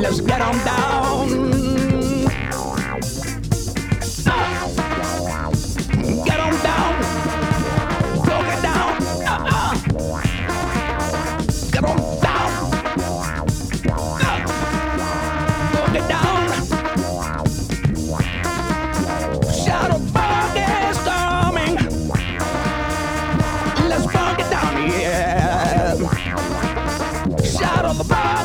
Let's 0.00 0.20
get 0.20 0.40
on 0.40 0.54
down. 0.64 1.05
on 27.86 27.98
the 27.98 28.04
bar. 28.04 28.35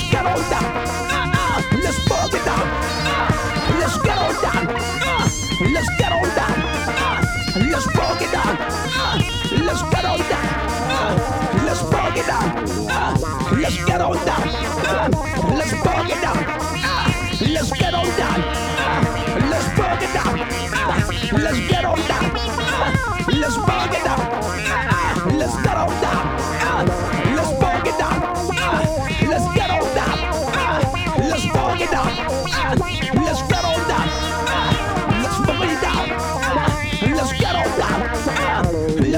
Let's 0.00 0.12
get 0.12 0.24
on 0.24 0.40
down. 0.50 0.64
Let's 1.82 2.08
bug 2.08 2.32
it 2.32 2.44
down. 2.46 2.66
Let's 3.78 3.98
get 4.00 4.16
on 4.16 4.34
down. 4.40 4.66
Let's 5.74 5.88
get 5.98 6.12
on 6.12 6.28
down. 6.34 6.56
Let's 7.70 7.86
bug 7.92 8.22
it 8.22 8.32
down. 8.32 8.56
Let's 9.66 9.82
get 9.92 10.04
on 10.06 10.20
down. 10.30 10.46
Let's 11.66 11.82
bug 11.82 12.16
it 12.16 12.26
down. 12.26 12.64
Let's 13.60 13.84
get 13.84 14.00
on 14.00 14.16
down. 14.24 14.46
Let's 15.58 15.72
bug 15.84 16.08
it 16.08 16.20
down. 16.22 16.44
Let's 17.52 17.70
get 17.72 17.94
on 17.94 18.08
down. 18.16 18.40
Let's 19.50 19.68
bug 19.76 20.02
it 20.02 20.12
down. 20.14 20.38
Let's 21.44 21.60
get 21.68 21.84
on 21.84 21.98
down. 22.08 22.32
Let's 23.38 23.56
bug 23.58 23.79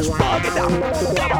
Shake 0.02 0.16
it 0.16 1.20
up. 1.20 1.31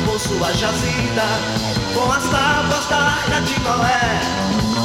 acabou 0.00 0.18
sua 0.18 0.52
jazida 0.52 1.22
Com 1.94 2.10
as 2.10 2.24
tábuas 2.24 2.86
da 2.86 2.96
arca 2.96 3.40
de 3.42 3.60
Noé 3.60 4.20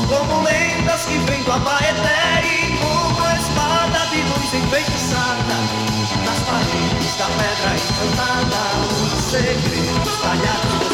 Como 0.08 0.42
lendas 0.44 1.06
que 1.06 1.18
vêm 1.20 1.44
do 1.44 1.52
Abaeté 1.52 2.44
E 2.44 2.78
como 2.78 3.24
a 3.24 3.36
espada 3.36 4.06
de 4.12 4.22
luz 4.22 4.54
enfeitiçada 4.54 5.56
Nas 6.26 6.40
paredes 6.40 7.16
da 7.18 7.26
pedra 7.26 7.76
encantada 7.76 8.62
Os 9.04 9.24
segredos 9.24 10.18
talhados 10.22 10.85